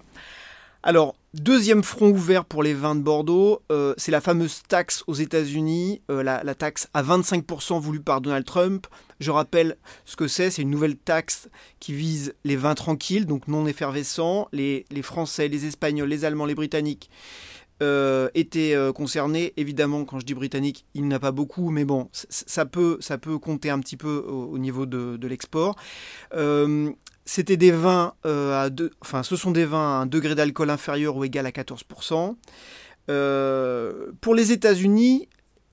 Alors, 0.82 1.14
deuxième 1.34 1.84
front 1.84 2.08
ouvert 2.08 2.44
pour 2.44 2.62
les 2.62 2.74
vins 2.74 2.96
de 2.96 3.02
Bordeaux, 3.02 3.62
euh, 3.70 3.94
c'est 3.98 4.10
la 4.10 4.20
fameuse 4.20 4.62
taxe 4.66 5.04
aux 5.06 5.14
États-Unis, 5.14 6.00
euh, 6.10 6.22
la, 6.22 6.54
taxe 6.54 6.88
à 6.94 7.02
25% 7.02 7.78
voulue 7.78 8.00
par 8.00 8.20
Donald 8.20 8.44
Trump. 8.44 8.86
Je 9.20 9.30
rappelle 9.30 9.76
ce 10.06 10.16
que 10.16 10.26
c'est, 10.26 10.50
c'est 10.50 10.62
une 10.62 10.70
nouvelle 10.70 10.96
taxe 10.96 11.48
qui 11.78 11.92
vise 11.92 12.34
les 12.44 12.56
vins 12.56 12.74
tranquilles, 12.74 13.26
donc 13.26 13.46
non 13.46 13.66
effervescents. 13.66 14.48
Les, 14.52 14.86
Français, 15.02 15.48
les 15.48 15.66
Espagnols, 15.66 16.08
les 16.08 16.24
Allemands, 16.24 16.46
les 16.46 16.54
Britanniques 16.54 17.10
euh, 17.82 18.28
étaient 18.34 18.76
concernés. 18.94 19.52
Évidemment, 19.56 20.04
quand 20.04 20.18
je 20.18 20.26
dis 20.26 20.34
britannique, 20.34 20.84
il 20.94 21.02
n'y 21.02 21.08
en 21.08 21.16
a 21.16 21.20
pas 21.20 21.32
beaucoup, 21.32 21.70
mais 21.70 21.84
bon, 21.84 22.08
ça 22.12 22.66
peut, 22.66 22.98
compter 23.40 23.70
un 23.70 23.80
petit 23.80 23.96
peu 23.96 24.18
au, 24.26 24.58
niveau 24.58 24.86
de, 24.86 25.26
l'export. 25.26 25.76
C'était 27.32 27.56
des 27.56 27.70
vins 27.70 28.14
euh, 28.26 28.60
à 28.60 28.70
deux, 28.70 28.90
enfin, 29.00 29.22
ce 29.22 29.36
sont 29.36 29.52
des 29.52 29.64
vins 29.64 30.00
à 30.00 30.02
un 30.02 30.06
degré 30.06 30.34
d'alcool 30.34 30.68
inférieur 30.68 31.16
ou 31.16 31.22
égal 31.22 31.46
à 31.46 31.50
14%. 31.50 32.34
Euh, 33.08 34.10
pour 34.20 34.34
les 34.34 34.50
États-Unis, 34.50 35.28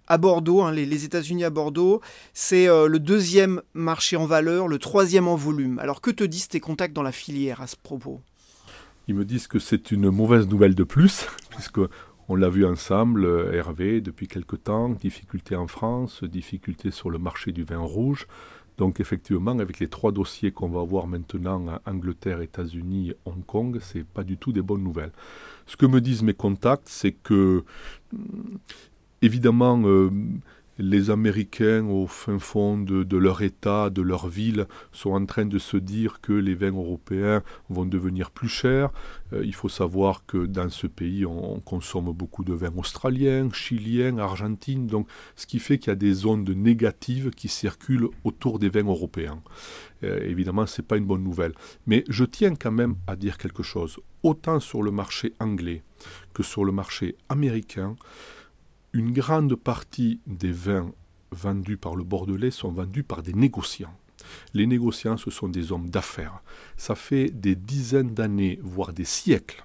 à 0.06 0.20
Bordeaux, 0.20 0.62
hein, 0.62 0.72
les, 0.72 1.04
États-Unis 1.04 1.44
à 1.44 1.50
Bordeaux, 1.50 2.00
c'est 2.36 2.68
euh, 2.68 2.88
le 2.88 3.00
deuxième 3.00 3.64
marché 3.74 4.18
en 4.18 4.28
valeur, 4.28 4.68
le 4.68 4.78
troisième 4.78 5.28
en 5.28 5.36
volume. 5.36 5.80
Alors 5.80 6.00
que 6.00 6.12
te 6.12 6.24
disent 6.24 6.48
tes 6.48 6.60
contacts 6.60 6.94
dans 6.94 7.02
la 7.02 7.12
filière 7.12 7.60
à 7.60 7.66
ce 7.66 7.76
propos? 7.76 8.22
Ils 9.08 9.16
me 9.16 9.26
disent 9.26 9.48
que 9.48 9.60
c'est 9.60 9.92
une 9.92 10.10
mauvaise 10.10 10.48
nouvelle 10.48 10.76
de 10.76 10.84
plus, 10.84 11.28
puisque 11.50 11.80
on 12.30 12.36
l'a 12.36 12.50
vu 12.50 12.66
ensemble, 12.66 13.26
Hervé, 13.54 14.02
depuis 14.02 14.28
quelque 14.28 14.56
temps, 14.58 14.90
difficultés 14.90 15.56
en 15.56 15.68
France, 15.68 16.24
difficultés 16.24 16.92
sur 16.92 17.10
le 17.10 17.18
marché 17.18 17.52
du 17.52 17.64
vin 17.64 17.80
rouge. 17.80 18.28
Donc 18.78 19.00
effectivement, 19.00 19.58
avec 19.58 19.80
les 19.80 19.88
trois 19.88 20.12
dossiers 20.12 20.52
qu'on 20.52 20.70
va 20.70 20.82
avoir 20.82 21.08
maintenant 21.08 21.80
Angleterre, 21.86 22.42
États-Unis, 22.42 23.14
Hong 23.26 23.44
Kong, 23.46 23.80
c'est 23.82 24.06
pas 24.06 24.24
du 24.24 24.38
tout 24.38 24.52
des 24.52 24.62
bonnes 24.62 24.84
nouvelles. 24.84 25.14
Ce 25.66 25.76
que 25.76 25.86
me 25.86 26.00
disent 26.00 26.22
mes 26.22 26.36
contacts, 26.36 26.88
c'est 26.88 27.14
que 27.14 27.64
évidemment, 29.22 29.82
euh, 29.86 30.12
les 30.80 31.10
Américains, 31.10 31.86
au 31.88 32.08
fin 32.08 32.40
fond 32.40 32.78
de, 32.78 33.18
leur 33.18 33.42
État, 33.42 33.90
de 33.90 34.02
leur 34.02 34.28
ville, 34.28 34.68
sont 34.92 35.12
en 35.12 35.26
train 35.26 35.46
de 35.46 35.58
se 35.58 35.78
dire 35.78 36.22
que 36.22 36.34
les 36.34 36.56
vins 36.56 36.72
européens 36.72 37.44
vont 37.70 37.86
devenir 37.86 38.32
plus 38.32 38.50
chers. 38.50 38.92
Euh, 39.34 39.44
il 39.46 39.56
faut 39.56 39.70
savoir 39.70 40.26
que 40.26 40.46
dans 40.46 40.70
ce 40.70 40.88
pays, 40.88 41.26
on, 41.26 41.60
consomme 41.60 42.12
beaucoup 42.12 42.44
de 42.44 42.54
vins 42.54 42.74
australiens, 42.78 43.50
chiliens, 43.52 44.18
argentines, 44.20 44.88
donc 44.88 45.08
ce 45.36 45.48
qui 45.48 45.60
fait 45.60 45.80
qu'il 45.80 45.90
y 45.90 45.92
a 45.92 45.96
des 45.96 46.26
ondes 46.26 46.50
négatives 46.50 47.32
qui 47.32 47.48
circulent 47.48 48.10
autour 48.24 48.60
des 48.60 48.70
vins 48.70 48.86
européens. 48.86 49.42
Euh, 50.04 50.20
évidemment, 50.24 50.66
ce 50.66 50.82
n'est 50.82 50.88
pas 50.88 50.98
une 50.98 51.06
bonne 51.06 51.24
nouvelle. 51.24 51.54
Mais 51.88 52.04
je 52.08 52.24
tiens 52.24 52.56
quand 52.56 52.72
même 52.72 52.96
à 53.08 53.16
dire 53.16 53.38
quelque 53.38 53.64
chose. 53.64 54.00
Autant 54.24 54.60
sur 54.60 54.84
le 54.84 54.92
marché 54.92 55.34
anglais 55.40 55.84
que 56.34 56.44
sur 56.44 56.64
le 56.64 56.72
marché 56.72 57.16
américain, 57.30 57.96
une 58.94 59.12
grande 59.12 59.56
partie 59.56 60.20
des 60.28 60.52
vins 60.52 60.92
vendus 61.32 61.78
par 61.78 61.96
le 61.96 62.04
Bordelais 62.04 62.52
sont 62.52 62.72
vendus 62.72 63.04
par 63.04 63.22
des 63.22 63.34
négociants. 63.34 63.94
Les 64.54 64.68
négociants, 64.68 65.18
ce 65.18 65.32
sont 65.32 65.50
des 65.50 65.72
hommes 65.72 65.90
d'affaires. 65.90 66.42
Ça 66.76 66.96
fait 66.96 67.30
des 67.30 67.56
dizaines 67.56 68.14
d'années, 68.14 68.60
voire 68.64 68.94
des 68.94 69.06
siècles, 69.06 69.64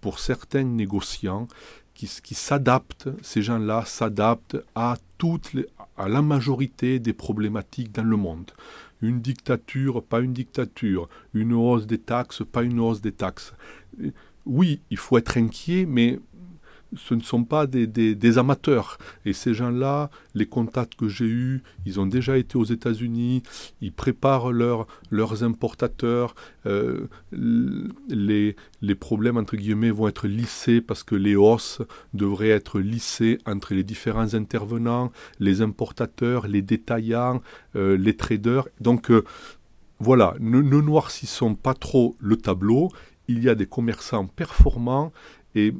pour 0.00 0.18
certains 0.18 0.64
négociants 0.64 1.48
qui, 1.94 2.34
s'adaptent, 2.34 3.08
ces 3.22 3.40
gens-là 3.40 3.84
s'adaptent 3.86 4.56
à, 4.74 4.96
à 5.96 6.08
la 6.08 6.22
majorité 6.22 6.98
des 6.98 7.12
problématiques 7.12 7.92
dans 7.92 8.04
le 8.04 8.16
monde. 8.16 8.50
Une 9.00 9.20
dictature, 9.20 10.02
pas 10.02 10.20
une 10.20 10.32
dictature. 10.32 11.08
Une 11.34 11.52
hausse 11.52 11.86
des 11.86 11.98
taxes, 11.98 12.42
pas 12.50 12.62
une 12.62 12.80
hausse 12.80 13.00
des 13.00 13.12
taxes. 13.12 13.54
Oui, 14.44 14.80
il 14.90 14.96
faut 14.96 15.18
être 15.18 15.38
inquiet, 15.38 15.86
mais 15.86 16.18
ce 16.96 17.14
ne 17.14 17.20
sont 17.20 17.44
pas 17.44 17.66
des, 17.66 18.38
amateurs. 18.38 18.98
Et 19.24 19.32
ces 19.32 19.54
gens-là, 19.54 20.10
les 20.34 20.46
contacts 20.46 20.94
que 20.94 21.08
j'ai 21.08 21.26
eus, 21.26 21.62
ils 21.86 22.00
ont 22.00 22.06
déjà 22.06 22.36
été 22.36 22.56
aux 22.56 22.64
États-Unis, 22.64 23.42
ils 23.80 23.92
préparent 23.92 24.52
leurs 24.52 25.44
importateurs, 25.44 26.34
euh, 26.66 27.08
les, 27.32 28.56
les, 28.80 28.94
problèmes, 28.94 29.36
entre 29.36 29.56
guillemets, 29.56 29.90
vont 29.90 30.08
être 30.08 30.26
lissés 30.26 30.80
parce 30.80 31.02
que 31.02 31.14
les 31.14 31.36
hausses 31.36 31.82
devraient 32.14 32.48
être 32.48 32.80
lissées 32.80 33.38
entre 33.46 33.74
les 33.74 33.84
différents 33.84 34.34
intervenants, 34.34 35.12
les 35.40 35.60
importateurs, 35.60 36.46
les 36.46 36.62
détaillants, 36.62 37.42
euh, 37.76 37.96
les 37.96 38.16
traders. 38.16 38.68
Donc, 38.80 39.10
euh, 39.10 39.24
voilà, 40.00 40.34
ne, 40.40 40.60
ne 40.60 40.80
noircissons 40.80 41.54
pas 41.54 41.74
trop 41.74 42.16
le 42.18 42.36
tableau. 42.36 42.90
Il 43.28 43.42
y 43.42 43.48
a 43.48 43.54
des 43.54 43.66
commerçants 43.66 44.26
performants 44.26 45.12
et 45.54 45.72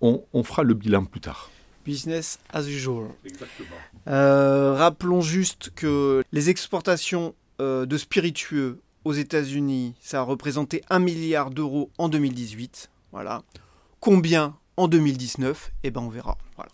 on, 0.00 0.42
fera 0.42 0.62
le 0.62 0.74
bilan 0.74 1.04
plus 1.04 1.20
tard. 1.20 1.50
Business 1.84 2.38
as 2.52 2.66
usual. 2.68 3.08
Exactement. 3.24 3.76
Euh, 4.08 4.74
rappelons 4.74 5.20
juste 5.20 5.70
que 5.74 6.24
les 6.32 6.50
exportations 6.50 7.34
euh, 7.60 7.86
de 7.86 7.96
spiritueux 7.96 8.80
aux 9.04 9.12
États-Unis, 9.12 9.94
ça 10.00 10.20
a 10.20 10.22
représenté 10.22 10.82
1 10.90 10.98
milliard 10.98 11.50
d'euros 11.50 11.90
en 11.98 12.08
2018. 12.08 12.90
Voilà. 13.12 13.42
Combien 14.00 14.56
en 14.76 14.88
2019 14.88 15.72
Eh 15.84 15.90
ben 15.90 16.00
on 16.00 16.08
verra. 16.08 16.38
Voilà. 16.56 16.72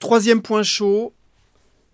Troisième 0.00 0.42
point 0.42 0.62
chaud, 0.62 1.14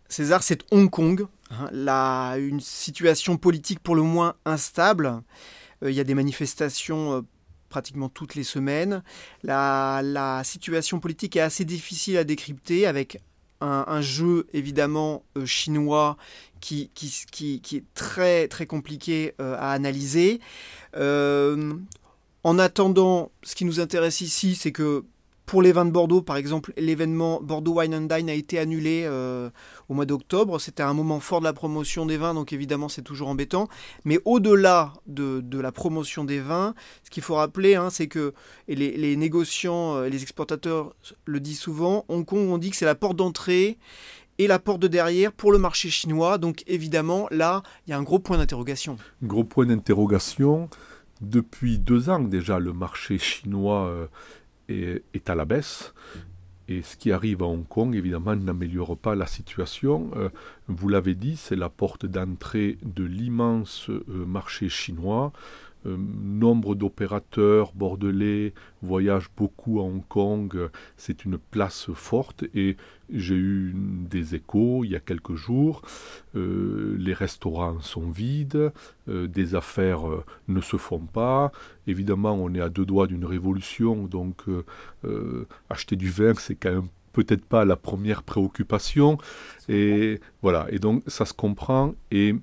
César, 0.09 0.43
c'est 0.43 0.65
Hong 0.73 0.91
Kong. 0.91 1.27
Hein, 1.51 1.69
là, 1.73 2.37
une 2.37 2.61
situation 2.61 3.37
politique 3.37 3.81
pour 3.81 3.95
le 3.95 4.03
moins 4.03 4.35
instable. 4.45 5.23
Euh, 5.83 5.91
il 5.91 5.97
y 5.97 6.01
a 6.01 6.05
des 6.05 6.15
manifestations 6.15 7.25
pratiquement 7.71 8.11
toutes 8.11 8.35
les 8.35 8.45
semaines. 8.45 9.03
La, 9.43 10.43
situation 10.45 11.01
politique 11.01 11.37
est 11.37 11.41
assez 11.41 11.65
difficile 11.65 12.19
à 12.19 12.25
décrypter 12.25 12.87
avec 12.87 13.19
un, 13.63 14.01
jeu 14.01 14.47
évidemment 14.55 15.23
euh, 15.37 15.45
chinois 15.45 16.17
qui, 16.61 16.91
est 16.99 17.85
très 17.95 18.49
très 18.49 18.67
compliqué 18.67 19.35
euh, 19.41 19.55
à 19.59 19.73
analyser. 19.73 20.41
Euh, 20.97 21.75
en 22.43 22.59
attendant, 22.59 23.31
ce 23.43 23.55
qui 23.55 23.67
nous 23.67 23.81
intéresse 23.81 24.23
ici, 24.23 24.55
c'est 24.55 24.73
que 24.73 25.05
pour 25.51 25.63
les 25.63 25.73
vins 25.73 25.85
de 25.85 25.91
Bordeaux, 25.91 26.23
par 26.23 26.37
exemple, 26.37 26.73
l'événement 26.77 27.41
Bordeaux 27.43 27.81
Wine 27.81 27.93
and 27.93 28.03
Dine 28.03 28.31
a 28.31 28.35
été 28.35 28.57
annulé 28.57 29.03
euh, 29.05 29.51
au 29.89 29.95
mois 29.95 30.07
d'octobre. 30.07 30.61
C'était 30.61 30.85
un 30.85 30.95
moment 30.95 31.19
fort 31.19 31.41
de 31.41 31.45
la 31.45 31.53
promotion 31.53 32.07
des 32.07 32.19
vins, 32.19 32.35
donc 32.35 32.53
évidemment 32.53 32.89
c'est 32.89 33.03
toujours 33.03 33.27
embêtant. 33.27 33.67
Mais 34.05 34.21
au-delà 34.25 34.93
de, 35.09 35.43
la 35.59 35.73
promotion 35.73 36.23
des 36.23 36.39
vins, 36.39 36.73
ce 37.03 37.11
qu'il 37.11 37.25
faut 37.25 37.35
rappeler, 37.35 37.75
hein, 37.75 37.91
c'est 37.91 38.07
que 38.07 38.33
et 38.69 38.77
les, 38.77 39.17
négociants, 39.17 39.97
euh, 39.97 40.09
les 40.09 40.23
exportateurs 40.23 40.95
le 41.25 41.41
disent 41.41 41.59
souvent, 41.59 42.05
Hong 42.07 42.25
Kong, 42.25 42.49
on 42.49 42.57
dit 42.57 42.71
que 42.71 42.77
c'est 42.77 42.85
la 42.85 42.95
porte 42.95 43.17
d'entrée 43.17 43.77
et 44.39 44.47
la 44.47 44.61
porte 44.61 44.79
de 44.79 44.87
derrière 44.87 45.33
pour 45.33 45.51
le 45.51 45.59
marché 45.59 45.91
chinois. 45.91 46.39
Donc 46.39 46.63
évidemment, 46.69 47.27
là, 47.33 47.65
il 47.89 47.91
y 47.91 47.93
a 47.93 47.99
un 47.99 48.05
gros 48.05 48.21
point 48.21 48.39
d'interrogation. 48.39 48.99
Gros 49.25 49.43
point 49.43 49.67
d'interrogation. 49.67 50.71
Depuis 51.21 51.79
deux 51.79 52.09
ans 52.09 52.21
déjà, 52.21 52.61
le 52.61 52.73
marché 52.73 53.19
chinois 53.19 54.09
est, 54.71 55.31
à 55.31 55.35
la 55.35 55.45
baisse. 55.45 55.95
Et 56.69 56.83
ce 56.83 56.97
qui 56.97 57.11
arrive 57.11 57.43
à 57.43 57.47
Hong 57.47 57.67
Kong, 57.67 57.97
évidemment, 57.97 58.37
n'améliore 58.37 58.97
pas 58.97 59.17
la 59.17 59.27
situation. 59.27 60.11
Euh, 60.17 60.29
vous 60.69 60.89
l'avez 60.89 61.15
dit, 61.15 61.37
c'est 61.37 61.57
la 61.57 61.69
porte 61.69 62.07
d'entrée 62.07 62.79
de 62.85 63.03
l'immense 63.03 63.91
euh, 63.91 64.03
marché 64.25 64.69
chinois. 64.69 65.33
Euh, 65.87 65.97
nombre 65.97 66.75
d'opérateurs 66.75 67.73
bordelais 67.75 68.53
voyagent 68.83 69.31
beaucoup 69.37 69.81
à 69.81 69.83
Hong 69.83 70.07
Kong. 70.07 70.71
C'est 70.97 71.25
une 71.25 71.39
place 71.39 71.91
forte 71.95 72.45
et 72.55 72.77
j'ai 73.13 73.35
eu 73.35 73.73
des 73.75 74.35
échos 74.35 74.85
il 74.85 74.91
y 74.91 74.97
a 74.97 75.01
quelques 75.01 75.35
jours. 75.35 75.83
Euh, 76.35 76.97
les 76.99 77.13
restaurants 77.13 77.81
sont 77.81 78.11
vides, 78.11 78.73
euh, 79.09 79.27
des 79.27 79.55
affaires 79.55 80.03
ne 80.49 80.61
se 80.61 80.77
font 80.77 81.01
pas. 81.01 81.53
Évidemment, 81.87 82.35
on 82.35 82.55
est 82.55 82.61
à 82.61 82.69
deux 82.69 82.87
doigts 82.87 83.07
d'une 83.07 83.25
révolution, 83.25 84.05
donc 84.05 84.45
acheter 85.69 85.97
du 85.97 86.11
vin, 86.11 86.35
c'est 86.35 86.55
quand 86.55 86.73
même 86.73 86.89
peut-être 87.13 87.45
pas 87.45 87.65
la 87.65 87.77
première 87.77 88.23
préoccupation. 88.23 89.19
Et 89.69 90.21
voilà, 90.43 90.67
et 90.71 90.79
donc 90.79 91.03
ça 91.07 91.25
se 91.25 91.33
comprend. 91.33 91.95
Et 92.11 92.35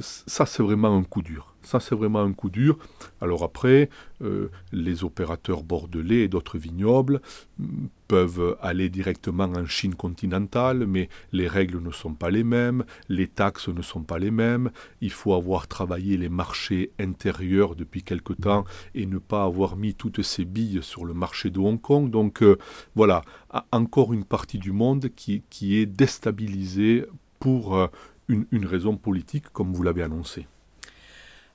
ça, 0.00 0.46
c'est 0.46 0.62
vraiment 0.62 0.96
un 0.96 1.04
coup 1.04 1.22
dur. 1.22 1.54
Ça, 1.62 1.78
c'est 1.78 1.94
vraiment 1.94 2.20
un 2.20 2.32
coup 2.32 2.50
dur. 2.50 2.78
Alors 3.20 3.44
après, 3.44 3.88
euh, 4.22 4.50
les 4.72 5.04
opérateurs 5.04 5.62
bordelais 5.62 6.22
et 6.22 6.28
d'autres 6.28 6.58
vignobles 6.58 7.20
mm, 7.58 7.86
peuvent 8.08 8.56
aller 8.60 8.88
directement 8.88 9.44
en 9.44 9.64
Chine 9.66 9.94
continentale, 9.94 10.86
mais 10.86 11.08
les 11.32 11.46
règles 11.46 11.80
ne 11.80 11.92
sont 11.92 12.14
pas 12.14 12.30
les 12.30 12.42
mêmes, 12.42 12.84
les 13.08 13.28
taxes 13.28 13.68
ne 13.68 13.82
sont 13.82 14.02
pas 14.02 14.18
les 14.18 14.32
mêmes. 14.32 14.70
Il 15.00 15.12
faut 15.12 15.34
avoir 15.34 15.68
travaillé 15.68 16.16
les 16.16 16.28
marchés 16.28 16.90
intérieurs 16.98 17.76
depuis 17.76 18.02
quelque 18.02 18.32
temps 18.32 18.64
et 18.94 19.06
ne 19.06 19.18
pas 19.18 19.44
avoir 19.44 19.76
mis 19.76 19.94
toutes 19.94 20.22
ces 20.22 20.44
billes 20.44 20.80
sur 20.82 21.04
le 21.04 21.14
marché 21.14 21.50
de 21.50 21.60
Hong 21.60 21.80
Kong. 21.80 22.10
Donc 22.10 22.42
euh, 22.42 22.58
voilà, 22.96 23.22
encore 23.70 24.12
une 24.12 24.24
partie 24.24 24.58
du 24.58 24.72
monde 24.72 25.08
qui, 25.14 25.42
qui 25.48 25.76
est 25.76 25.86
déstabilisée 25.86 27.06
pour 27.38 27.88
une, 28.32 28.66
raison 28.66 28.96
politique, 28.96 29.44
comme 29.52 29.72
vous 29.72 29.82
l'avez 29.82 30.02
annoncé. 30.02 30.46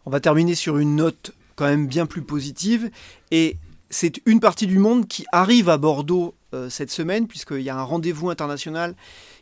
On 0.05 0.09
va 0.09 0.19
terminer 0.19 0.55
sur 0.55 0.77
une 0.77 0.95
note 0.95 1.33
quand 1.55 1.65
même 1.65 1.87
bien 1.87 2.05
plus 2.05 2.21
positive. 2.21 2.89
Et 3.31 3.57
c'est 3.89 4.21
une 4.25 4.39
partie 4.39 4.67
du 4.67 4.79
monde 4.79 5.07
qui 5.07 5.25
arrive 5.31 5.69
à 5.69 5.77
Bordeaux 5.77 6.35
euh, 6.53 6.69
cette 6.69 6.91
semaine, 6.91 7.27
puisqu'il 7.27 7.61
y 7.61 7.69
a 7.69 7.77
un 7.77 7.83
rendez-vous 7.83 8.29
international 8.29 8.95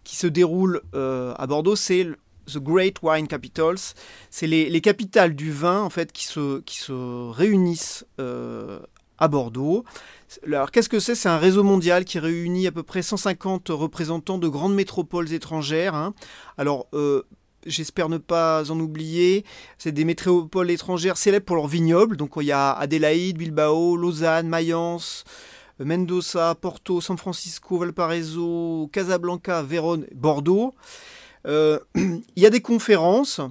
qui 0.03 0.15
se 0.15 0.27
déroule 0.27 0.81
euh, 0.93 1.33
à 1.37 1.47
Bordeaux. 1.47 1.75
C'est 1.75 2.07
The 2.47 2.57
Great 2.57 2.97
Wine 3.01 3.27
Capitals. 3.27 3.93
C'est 4.29 4.47
les, 4.47 4.81
capitales 4.81 5.35
du 5.35 5.51
vin 5.51 5.81
en 5.81 5.89
fait 5.89 6.11
qui 6.11 6.25
se, 6.25 6.59
qui 6.61 6.77
se 6.77 7.29
réunissent 7.31 8.05
euh, 8.19 8.79
à 9.17 9.27
Bordeaux. 9.27 9.83
Alors 10.45 10.71
qu'est-ce 10.71 10.89
que 10.89 10.99
c'est? 10.99 11.15
C'est 11.15 11.29
un 11.29 11.37
réseau 11.37 11.63
mondial 11.63 12.05
qui 12.05 12.19
réunit 12.19 12.67
à 12.67 12.71
peu 12.71 12.83
près 12.83 13.01
150 13.01 13.69
représentants 13.69 14.37
de 14.37 14.47
grandes 14.47 14.75
métropoles 14.75 15.31
étrangères. 15.31 15.95
Hein. 15.95 16.13
Alors 16.57 16.87
j'espère 17.65 18.09
ne 18.09 18.17
pas 18.17 18.69
en 18.71 18.79
oublier. 18.79 19.45
C'est 19.77 19.91
des 19.91 20.05
métropoles 20.05 20.71
étrangères 20.71 21.17
célèbres 21.17 21.45
pour 21.45 21.55
leurs 21.55 21.67
vignobles. 21.67 22.17
Donc 22.17 22.33
il 22.37 22.45
y 22.45 22.51
a 22.51 22.71
Adélaïde, 22.71 23.37
Bilbao, 23.37 23.97
Lausanne, 23.97 24.47
Mayence, 24.47 25.23
Mendoza, 25.79 26.55
Porto, 26.55 27.01
San 27.01 27.17
Francisco, 27.17 27.77
Valparaiso, 27.79 28.89
Casablanca, 28.91 29.61
Vérone, 29.63 30.05
Bordeaux. 30.13 30.73
Euh, 31.47 31.79
il 31.95 32.23
y 32.37 32.45
a 32.45 32.49
des 32.49 32.61
conférences, 32.61 33.41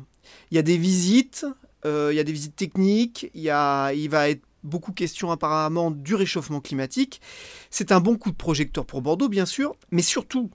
il 0.51 0.57
y 0.57 0.59
a 0.59 0.63
des 0.63 0.79
visites, 0.79 1.47
euh, 1.85 2.09
il 2.13 2.17
y 2.17 2.21
a 2.21 2.25
des 2.25 2.33
visites 2.33 2.57
techniques, 2.57 3.31
il, 3.35 3.43
y 3.43 3.51
a, 3.51 3.93
il 3.93 4.09
va 4.09 4.31
être 4.31 4.43
beaucoup 4.65 4.93
question 4.93 5.31
apparemment 5.31 5.91
du 5.91 6.15
réchauffement 6.15 6.61
climatique. 6.61 7.21
C'est 7.71 7.93
un 7.93 8.01
bon 8.01 8.17
coup 8.17 8.31
de 8.31 8.37
projecteur 8.37 8.85
pour 8.85 9.03
Bordeaux, 9.03 9.29
bien 9.29 9.47
sûr, 9.47 9.77
mais 9.91 10.03
surtout, 10.03 10.51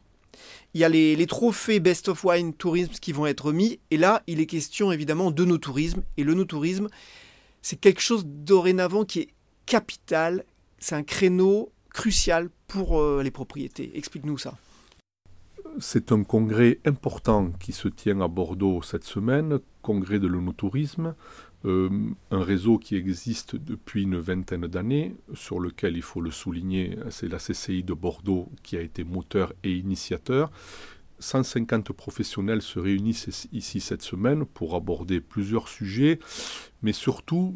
il 0.73 0.81
y 0.81 0.83
a 0.83 0.89
les, 0.89 1.25
trophées 1.25 1.79
Best 1.79 2.09
of 2.09 2.23
Wine 2.23 2.53
Tourism 2.53 2.91
qui 3.01 3.11
vont 3.11 3.25
être 3.25 3.51
mis. 3.51 3.79
Et 3.91 3.97
là, 3.97 4.23
il 4.27 4.39
est 4.39 4.45
question 4.45 4.91
évidemment 4.91 5.31
de 5.31 5.45
nos 5.45 5.57
tourismes. 5.57 6.03
Et 6.17 6.23
le 6.23 6.33
no-tourisme, 6.33 6.87
c'est 7.61 7.79
quelque 7.79 8.01
chose 8.01 8.25
dorénavant 8.25 9.05
qui 9.05 9.19
est 9.21 9.29
capital. 9.65 10.45
C'est 10.77 10.95
un 10.95 11.03
créneau 11.03 11.71
crucial 11.89 12.49
pour 12.67 12.99
euh, 12.99 13.23
les 13.23 13.31
propriétés. 13.31 13.91
Explique-nous 13.95 14.37
ça. 14.37 14.55
C'est 15.79 16.11
un 16.11 16.23
congrès 16.23 16.79
important 16.85 17.51
qui 17.59 17.73
se 17.73 17.87
tient 17.87 18.21
à 18.21 18.27
Bordeaux 18.27 18.81
cette 18.81 19.03
semaine, 19.03 19.59
congrès 19.81 20.19
de 20.19 20.27
l'onotourisme, 20.27 21.15
euh, 21.65 21.89
un 22.31 22.41
réseau 22.41 22.77
qui 22.77 22.95
existe 22.95 23.55
depuis 23.55 24.03
une 24.03 24.17
vingtaine 24.17 24.67
d'années, 24.67 25.15
sur 25.33 25.59
lequel 25.59 25.97
il 25.97 26.01
faut 26.01 26.21
le 26.21 26.31
souligner, 26.31 26.97
c'est 27.09 27.27
la 27.27 27.37
CCI 27.37 27.83
de 27.83 27.93
Bordeaux 27.93 28.49
qui 28.63 28.77
a 28.77 28.81
été 28.81 29.03
moteur 29.03 29.53
et 29.63 29.73
initiateur. 29.73 30.51
150 31.19 31.91
professionnels 31.91 32.61
se 32.61 32.79
réunissent 32.79 33.49
ici 33.51 33.81
cette 33.81 34.01
semaine 34.01 34.45
pour 34.45 34.75
aborder 34.75 35.19
plusieurs 35.19 35.67
sujets, 35.67 36.19
mais 36.81 36.93
surtout 36.93 37.53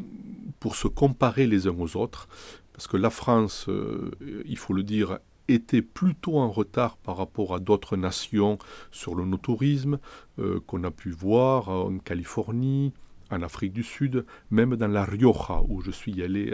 pour 0.60 0.76
se 0.76 0.86
comparer 0.86 1.46
les 1.46 1.66
uns 1.66 1.76
aux 1.78 1.96
autres, 1.96 2.28
parce 2.74 2.86
que 2.86 2.98
la 2.98 3.10
France, 3.10 3.66
euh, 3.68 4.10
il 4.44 4.58
faut 4.58 4.74
le 4.74 4.82
dire, 4.82 5.18
était 5.48 5.82
plutôt 5.82 6.38
en 6.38 6.50
retard 6.50 6.96
par 6.96 7.16
rapport 7.16 7.54
à 7.54 7.60
d'autres 7.60 7.96
nations 7.96 8.58
sur 8.90 9.14
le 9.14 9.24
no-tourisme 9.24 9.98
euh, 10.38 10.60
qu'on 10.66 10.84
a 10.84 10.90
pu 10.90 11.10
voir 11.10 11.68
en 11.68 11.98
Californie, 11.98 12.92
en 13.30 13.42
Afrique 13.42 13.72
du 13.72 13.82
Sud, 13.82 14.24
même 14.50 14.76
dans 14.76 14.88
la 14.88 15.04
Rioja 15.04 15.62
où 15.68 15.80
je 15.80 15.90
suis 15.90 16.22
allé, 16.22 16.52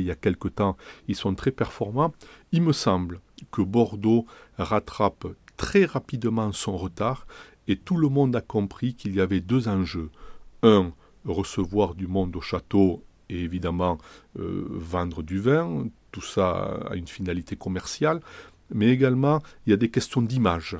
il 0.00 0.06
y 0.06 0.10
a 0.10 0.14
quelque 0.14 0.48
temps, 0.48 0.76
ils 1.08 1.16
sont 1.16 1.34
très 1.34 1.50
performants. 1.50 2.12
Il 2.52 2.62
me 2.62 2.72
semble 2.72 3.20
que 3.50 3.62
Bordeaux 3.62 4.26
rattrape 4.58 5.26
très 5.56 5.84
rapidement 5.84 6.52
son 6.52 6.76
retard 6.76 7.26
et 7.68 7.76
tout 7.76 7.96
le 7.96 8.08
monde 8.08 8.34
a 8.36 8.40
compris 8.40 8.94
qu'il 8.94 9.14
y 9.14 9.20
avait 9.20 9.40
deux 9.40 9.68
enjeux. 9.68 10.10
Un, 10.62 10.92
recevoir 11.24 11.94
du 11.94 12.06
monde 12.06 12.34
au 12.36 12.40
château 12.40 13.04
et 13.28 13.40
évidemment 13.40 13.98
euh, 14.38 14.66
vendre 14.70 15.22
du 15.22 15.38
vin, 15.38 15.86
tout 16.10 16.22
ça 16.22 16.80
a 16.90 16.96
une 16.96 17.06
finalité 17.06 17.56
commerciale, 17.56 18.20
mais 18.74 18.88
également 18.88 19.40
il 19.66 19.70
y 19.70 19.72
a 19.72 19.76
des 19.76 19.90
questions 19.90 20.22
d'image. 20.22 20.76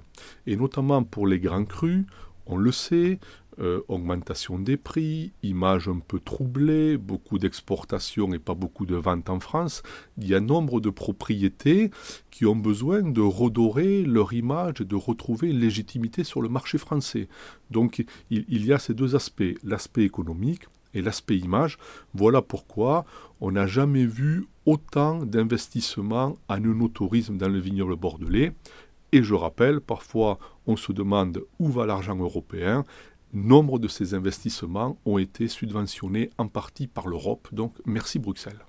Et 0.47 0.57
notamment 0.57 1.03
pour 1.05 1.27
les 1.27 1.39
grands 1.39 1.65
crus, 1.65 2.05
on 2.47 2.57
le 2.57 2.73
sait, 2.73 3.21
euh, 3.59 3.81
augmentation 3.89 4.59
des 4.59 4.77
prix, 4.77 5.33
image 5.43 5.89
un 5.89 5.99
peu 5.99 6.19
troublée, 6.19 6.97
beaucoup 6.97 7.39
d'exportations 7.39 8.33
et 8.33 8.39
pas 8.39 8.55
beaucoup 8.55 8.87
de 8.87 8.97
ventes 8.97 9.29
en 9.29 9.41
France, 9.41 9.83
il 10.17 10.27
y 10.27 10.35
a 10.35 10.41
nombre 10.41 10.81
de 10.81 10.89
propriétés 10.91 11.91
qui 12.31 12.47
ont 12.47 12.57
besoin 12.57 13.03
de 13.03 13.21
redorer 13.21 14.05
leur 14.05 14.33
image 14.33 14.81
et 14.81 14.85
de 14.85 14.97
retrouver 14.97 15.53
légitimité 15.53 16.25
sur 16.25 16.41
le 16.41 16.49
marché 16.49 16.79
français. 16.79 17.29
Donc 17.71 18.05
il, 18.31 18.67
y 18.67 18.73
a 18.73 18.79
ces 18.79 18.95
deux 18.95 19.15
aspects, 19.15 19.55
l'aspect 19.65 20.05
économique 20.05 20.63
et 20.95 21.03
l'aspect 21.03 21.37
image. 21.37 21.79
Voilà 22.15 22.43
pourquoi 22.43 23.05
on 23.41 23.53
n'a 23.53 23.67
jamais 23.67 24.07
vu 24.07 24.47
autant 24.67 25.25
d'investissements 25.25 26.37
en 26.49 26.89
tourisme 26.89 27.37
dans 27.37 27.49
le 27.49 27.59
vignoble 27.59 27.97
bordelais. 27.97 28.53
Et 29.13 29.23
je 29.23 29.35
rappelle, 29.35 29.81
parfois 29.81 30.39
on 30.67 30.77
se 30.77 30.93
demande 30.93 31.43
où 31.59 31.69
va 31.69 31.87
l'argent 31.87 32.17
européen 32.17 32.85
nombre 33.33 33.79
de 33.79 33.89
ces 33.89 34.15
investissements 34.15 34.99
ont 35.05 35.19
été 35.19 35.49
subventionnés 35.49 36.31
en 36.39 36.49
partie 36.49 36.87
par 36.87 37.09
l'Europe. 37.09 37.49
Donc 37.53 37.75
merci 37.87 38.19
Bruxelles. 38.19 38.65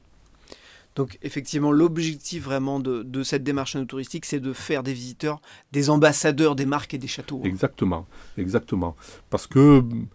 Donc 0.95 1.17
effectivement, 1.23 1.71
l'objectif 1.71 2.43
vraiment 2.43 2.79
de, 2.79 3.23
cette 3.23 3.43
démarche 3.43 3.77
touristique, 3.87 4.25
c'est 4.25 4.39
de 4.39 4.53
faire 4.53 4.83
des 4.83 4.93
visiteurs 4.93 5.41
des 5.71 5.89
ambassadeurs 5.89 6.55
des 6.55 6.65
marques 6.65 6.93
et 6.93 6.97
des 6.97 7.07
châteaux. 7.07 7.41
Exactement, 7.43 8.05
exactement. 8.37 8.95
Parce 9.29 9.47
que 9.47 9.79
hum, 9.79 10.07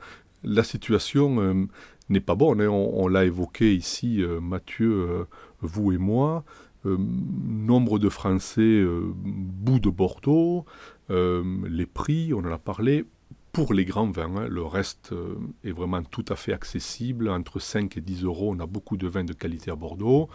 la 0.44 0.62
situation 0.62 1.40
euh, 1.40 1.66
n'est 2.08 2.20
pas 2.20 2.37
bonne. 2.37 2.61
Hein. 2.61 2.68
On, 2.68 3.08
l'a 3.08 3.24
évoqué 3.24 3.74
ici, 3.74 4.22
euh, 4.22 4.40
Mathieu, 4.40 4.92
euh, 4.92 5.24
vous 5.61 5.92
et 5.92 5.98
moi. 5.98 6.44
nombre 6.84 7.98
de 7.98 8.08
Français 8.08 8.82
bout 9.24 9.80
de 9.80 9.90
Bordeaux, 9.90 10.64
les 11.11 11.87
prix, 11.87 12.32
on 12.32 12.38
en 12.38 12.52
a 12.52 12.58
parlé, 12.58 13.04
pour 13.52 13.74
les 13.74 13.84
grands 13.84 14.11
vins. 14.11 14.37
Hein. 14.37 14.48
Le 14.48 14.62
reste 14.62 15.12
euh, 15.12 15.37
est 15.64 15.72
vraiment 15.72 16.02
tout 16.02 16.24
à 16.28 16.37
fait 16.37 16.52
accessible. 16.52 17.28
Entre 17.28 17.58
5 17.58 17.96
et 17.96 18.00
10 18.00 18.24
euros, 18.24 18.54
on 18.54 18.61
a 18.61 18.66
beaucoup 18.66 18.96
de 18.96 19.06
vins 19.06 19.24
de 19.24 19.32
qualité 19.32 19.70
à 19.70 19.76
Bordeaux. 19.76 20.28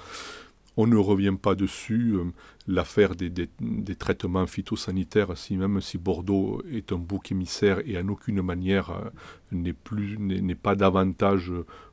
On 0.75 0.87
ne 0.87 0.97
revient 0.97 1.35
pas 1.39 1.55
dessus. 1.55 2.15
Euh, 2.15 2.25
l'affaire 2.67 3.15
des, 3.15 3.49
traitements 3.95 4.47
phytosanitaires, 4.47 5.33
même 5.51 5.81
si 5.81 5.97
Bordeaux 5.97 6.61
est 6.71 6.91
un 6.91 6.97
bouc 6.97 7.31
émissaire 7.31 7.79
et 7.85 7.97
en 7.97 8.07
aucune 8.07 8.41
manière 8.41 8.89
euh, 8.91 9.09
n'est 9.51 9.73
plus 9.73 10.17
n'est 10.17 10.55
pas 10.55 10.75
davantage 10.75 11.51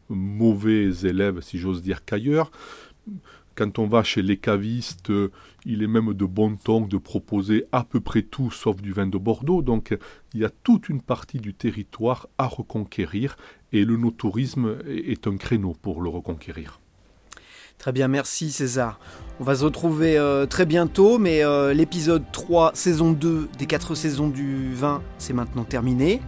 mauvais 0.09 0.91
élève, 1.05 1.41
si 1.41 1.59
j'ose 1.59 1.83
dire, 1.83 2.05
qu'ailleurs 2.05 2.51
quand 3.55 3.79
on 3.79 3.87
va 3.87 4.03
chez 4.03 4.23
les 4.23 4.37
cavistes, 4.37 5.13
il 5.67 5.83
est 5.83 5.87
même 5.87 6.15
de 6.15 6.25
bon 6.25 6.57
ton 6.57 6.83
de 6.83 6.97
proposer 6.97 7.67
à 7.73 7.85
peu 7.85 8.01
près 8.01 8.23
tout 8.23 8.51
sauf 8.51 8.81
du 8.81 8.93
vin 8.93 9.07
de 9.07 9.19
Bordeaux. 9.19 9.63
Donc 9.63 9.97
il 10.35 10.41
y 10.41 10.45
a 10.45 10.51
toute 10.51 10.89
une 10.89 11.03
partie 11.03 11.39
du 11.39 11.55
territoire 11.55 12.29
à 12.39 12.47
reconquérir 12.47 13.37
et 13.73 13.85
le 13.85 13.97
no-tourisme 13.97 14.79
est 14.89 15.27
un 15.27 15.37
créneau 15.37 15.77
pour 15.81 16.03
le 16.03 16.09
reconquérir. 16.09 16.81
Très 17.81 17.93
bien, 17.93 18.09
merci 18.09 18.51
César. 18.51 19.01
On 19.41 19.45
va 19.45 19.55
se 19.55 19.65
retrouver 19.65 20.19
euh, 20.19 20.45
très 20.45 20.67
bientôt, 20.67 21.19
mais 21.19 21.43
euh, 21.43 21.73
l'épisode 21.73 22.25
3, 22.31 22.73
saison 22.75 23.13
2 23.13 23.49
des 23.59 23.65
4 23.65 23.95
saisons 23.95 24.29
du 24.29 24.75
vin, 24.75 25.03
c'est 25.17 25.33
maintenant 25.33 25.65
terminé. 25.65 26.21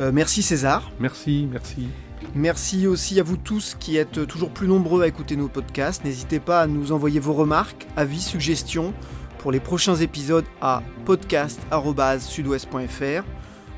Euh, 0.00 0.12
merci 0.12 0.42
César. 0.42 0.92
Merci, 1.00 1.48
merci. 1.50 1.88
Merci 2.36 2.86
aussi 2.86 3.18
à 3.18 3.22
vous 3.22 3.38
tous 3.38 3.74
qui 3.80 3.96
êtes 3.96 4.26
toujours 4.26 4.50
plus 4.50 4.68
nombreux 4.68 5.02
à 5.02 5.06
écouter 5.06 5.36
nos 5.36 5.48
podcasts. 5.48 6.04
N'hésitez 6.04 6.38
pas 6.38 6.60
à 6.60 6.66
nous 6.66 6.92
envoyer 6.92 7.18
vos 7.18 7.32
remarques, 7.32 7.86
avis, 7.96 8.20
suggestions 8.20 8.92
pour 9.38 9.52
les 9.52 9.60
prochains 9.60 9.96
épisodes 9.96 10.44
à 10.60 10.82
podcast.sudouest.fr. 11.06 13.24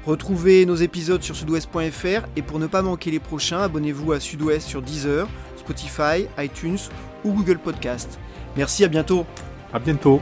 Retrouvez 0.05 0.67
nos 0.67 0.75
épisodes 0.75 1.23
sur 1.23 1.37
sudouest.fr 1.37 2.27
et 2.35 2.43
pour 2.43 2.59
ne 2.59 2.67
pas 2.67 2.83
manquer 2.83 3.13
les 3.13 3.21
prochains, 3.21 3.61
abonnez-vous 3.61 4.11
à 4.11 4.19
Sudouest 4.19 4.67
sur 4.67 4.83
Deezer, 4.83 5.29
Spotify, 5.57 6.27
iTunes 6.37 6.79
ou 7.25 7.33
Google 7.33 7.59
Podcast. 7.59 8.19
Merci, 8.57 8.85
à 8.85 8.89
bientôt. 8.89 9.25
À 9.73 9.79
bientôt. 9.79 10.19